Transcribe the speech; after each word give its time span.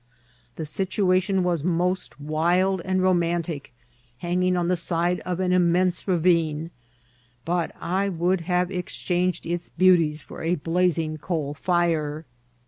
The 0.55 0.65
situation 0.65 1.43
was 1.43 1.63
most 1.63 2.19
wild 2.19 2.81
and 2.83 3.03
romantic, 3.03 3.71
hanging 4.17 4.57
on 4.57 4.67
the 4.67 4.75
side 4.75 5.19
of 5.27 5.39
an 5.39 5.53
immense 5.53 6.07
ravine; 6.07 6.71
but 7.45 7.69
I 7.79 8.09
would 8.09 8.41
have 8.41 8.71
exchanged 8.71 9.45
its 9.45 9.69
beauties 9.69 10.23
for 10.23 10.41
a 10.41 10.55
blazing 10.55 11.19
coal 11.19 11.53
fire. 11.53 12.25